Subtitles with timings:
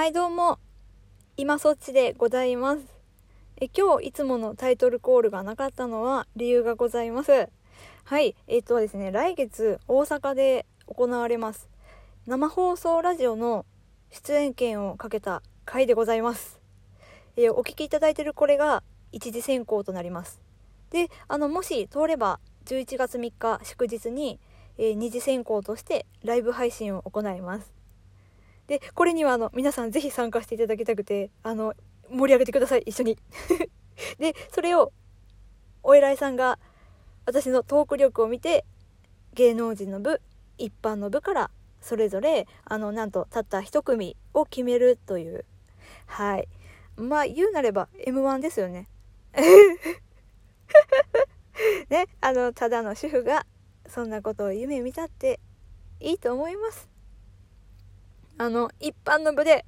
[0.00, 0.58] はいどうも。
[1.36, 2.80] 今そっちでございます。
[3.60, 7.50] え今日いつものタイトルコールがなかったのは理由がございます。
[8.04, 11.68] はいえっ、とですね来月大阪で行われます。
[12.26, 13.66] 生放送ラジオの
[14.10, 16.62] 出演権をかけた回でございます。
[17.36, 20.40] えお聞きいただいているこれが一次選考となります。
[20.88, 24.40] であのもし通れば11月3日祝日に、
[24.78, 27.79] えー、二次選考としてライブ配信を行います。
[28.70, 31.74] でこれにはあの皆さんぜひ参加していただきたくてあの
[32.08, 32.84] 盛り上げてください。
[32.86, 33.18] 一緒に。
[34.20, 34.92] でそれを
[35.82, 36.60] お偉いさんが
[37.26, 38.64] 私のトーク力を見て
[39.34, 40.22] 芸能人の部
[40.56, 45.44] 一般の部からそれぞれあのなんとたった1組を決めるという。
[46.06, 46.48] はい。
[46.94, 48.86] まあ言うなれば m 1ですよね。
[51.90, 53.46] ねあのただの主婦が
[53.88, 55.40] そんなことを夢見たって
[55.98, 56.88] いいと思います。
[58.38, 59.64] あの、一般の部で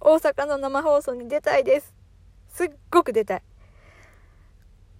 [0.00, 1.94] 大阪の生放送に出たいです。
[2.48, 3.42] すっごく出たい。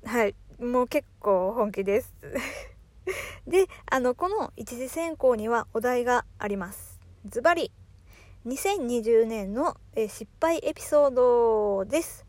[0.04, 0.34] はい。
[0.60, 2.14] もう結構本気です。
[3.46, 6.98] で、あの、この一次選考にはお題があります。
[7.26, 7.72] ズバリ、
[8.46, 12.26] 2020年のえ失敗エピソードです。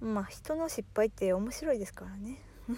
[0.00, 2.38] まあ、人の失敗って面白いですからね。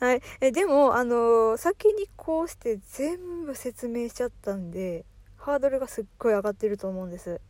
[0.00, 5.04] はい、えでも、あの、先にこうして全部説明しちゃったんで
[5.36, 7.40] ハードルがすっごい上がってると思うんです。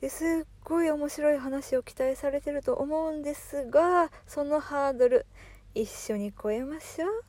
[0.00, 5.26] ですっごい面白い話を期待されてると思うんですがそのハードル
[5.74, 7.24] 一緒に超えましょう。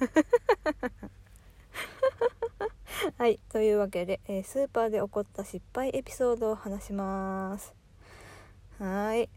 [3.16, 7.74] はいというわけで、えー、スーパーで起こった失敗エピソードを話します。
[8.78, 9.28] はい、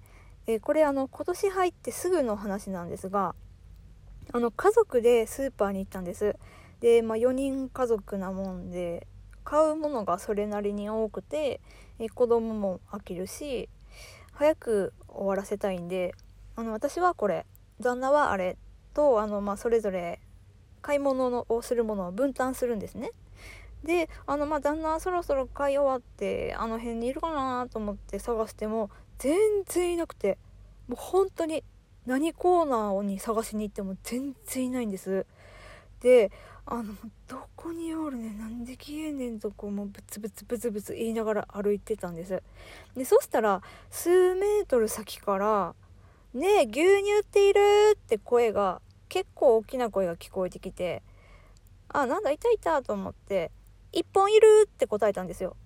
[0.48, 3.36] えー、これあの今年入ってすぐの話なんですが
[4.32, 6.36] あの家族でスーパーに行ったんです。
[6.84, 9.08] で、まあ、4人家族なもんで
[9.46, 11.62] 買うものがそれなりに多くて
[12.14, 13.70] 子供も飽きるし
[14.34, 16.14] 早く終わらせたいんで
[16.58, 17.46] あの私はこれ
[17.80, 18.58] 旦那はあれ
[18.94, 20.20] とあの、まあ、それぞれ
[20.82, 23.12] 買い物をするものを分担するんですね。
[23.86, 28.90] であのまあ旦那はそろそろ買い終わってあの辺にいるかなと思って探しても
[29.20, 30.38] 全然いなくて
[30.88, 31.64] もう本当に
[32.06, 35.26] 何コーナーに探しに行っても全然いないんです
[36.00, 36.32] で
[36.66, 36.94] あの
[37.28, 42.42] どこにおるねなんで消えんねんとこうもうブツブツブツブツ言いながら歩いてたんです
[42.96, 45.76] でそしたら数メートル先から
[46.34, 46.72] 「ねえ牛
[47.04, 47.60] 乳っている?」
[47.96, 51.04] って声が結構大きな声が聞こえてきて
[51.90, 53.52] あなんだいたいたと思って
[53.92, 55.58] 「1本いる?」って答えたんですよ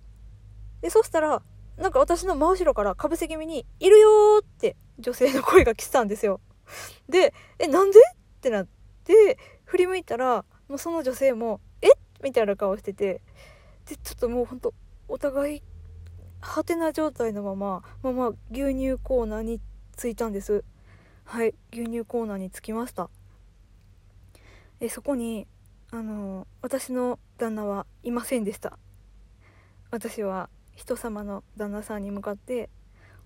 [0.82, 1.44] でそしたら
[1.78, 6.42] なんか私の真後ろからかぶせ気味に「いるよ!」って女性の声が来てたんですよ。
[7.08, 8.00] で、え、なんで？
[8.00, 8.68] ってなっ
[9.04, 11.90] て、振り向いたら、もうその女性も、え？
[11.90, 11.92] っ
[12.24, 13.22] みたいな顔してて、
[13.86, 14.74] で、ちょっともうほんと、
[15.08, 15.64] お互い、
[16.42, 19.62] はてな状態のまま、まま、牛乳コーナーに
[19.96, 20.64] 着いたんです。
[21.26, 23.10] はい、牛乳コーナーに着きました。
[24.80, 25.48] え、そこに、
[25.92, 28.78] あの、私の旦那はいませんでした。
[29.90, 32.70] 私は人様の旦那さんに向かって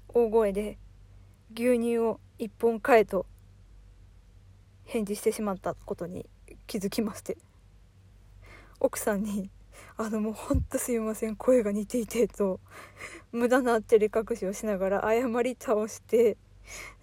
[0.07, 0.77] 大声で
[1.55, 3.25] 牛乳を1本買えと
[4.85, 6.29] 返事してしまったことに
[6.71, 7.35] 気づきまして。
[8.79, 9.49] 奥さんに
[9.97, 12.61] 「あのもうほんとすいません声が似ていて」と
[13.33, 16.37] 無駄な照れ隠しをしながら謝り倒して。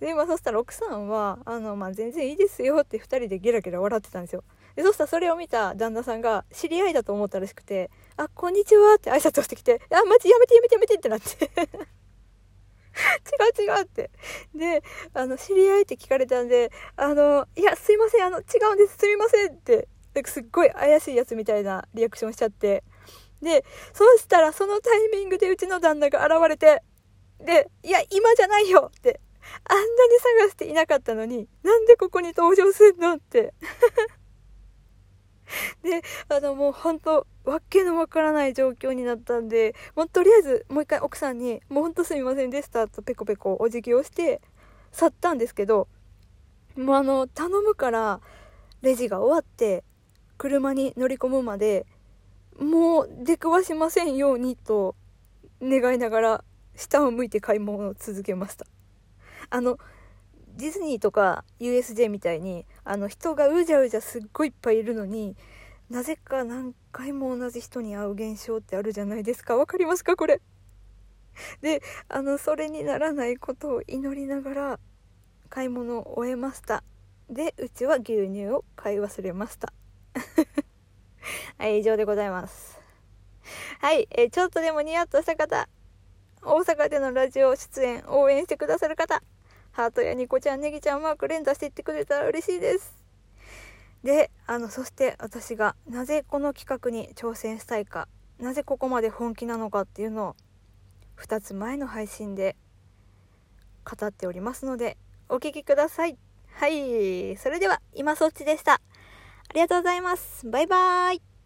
[0.00, 4.42] でまあそしたら奥さんは「あのまあ全然いいですよ」って2人でゲラゲラ笑ってたんですよ。
[4.74, 11.50] でそしたらそれを見た旦那さんが知り合いだと思ったらしくて「あこんにちは」って挨拶をしてきて「あマジやめてやめてやめて」ってなって。
[13.58, 14.10] 違う違うって。
[14.54, 14.82] で、
[15.14, 18.42] あの、知り合いって聞かれたんで、あの、いや、すいません、あの、違
[18.72, 22.82] うんです、すみませんって、なんかすっごい怪しいやつみたいなリアクションしちゃって。
[23.42, 26.82] で、そうしたらそのタイミングでうちの旦那が現れて、
[27.40, 29.20] で、いや、今じゃないよって。
[29.64, 29.88] あんなに
[30.40, 33.54] 探していなかったのに、なんでここに登場すんのって。
[35.82, 44.40] で、あのもう本当わけのわからない状況になったんで、もうとりあえずもう一回奥さんに、もうほんとすみませんでしたとペコペコお辞儀をして
[44.92, 45.88] 去ったんですけど、
[46.76, 48.20] もうあの、頼むから
[48.82, 49.82] レジが終わって
[50.36, 51.86] 車に乗り込むまで、
[52.58, 54.94] もう出くわしませんようにと
[55.62, 56.44] 願いながら
[56.76, 58.66] 下を向いて買い物を続けました。
[59.50, 59.78] あの、
[60.58, 65.36] ディズニーとか USJ みたいにあの人がうじゃうじゃすっごいいっぱいいるのに
[65.90, 69.56] なぜか何回も同じ人に会う現象ってあるじゃないですか。
[69.56, 70.40] 分かりますかこれ。
[71.62, 74.80] であのそれにならないことを祈りながら
[75.48, 76.82] 買い物を終えました。
[77.30, 79.72] でうちは牛乳を買い忘れました。
[81.58, 82.78] はい以上でございます。
[83.80, 85.68] はい、えー、ちょっとでもニヤッとした方、
[86.42, 89.22] 大阪でのラジオ出演応援してくださる方、
[89.72, 93.07] ハートやニコちゃん、ネギちゃんマーク連打していってくれたら嬉しいです。
[94.02, 98.08] で、あの、そして私がなぜこの企画に挑戦したいか、
[98.38, 100.36] なぜここまで本気なのかっていうのを
[101.16, 102.56] 2つ前の配信で
[103.84, 104.96] 語っておりますので、
[105.28, 106.16] お聴きください。
[106.52, 107.36] はい。
[107.36, 108.74] それでは、今そっちでした。
[108.74, 108.80] あ
[109.54, 110.48] りがとうございます。
[110.48, 111.37] バイバーイ。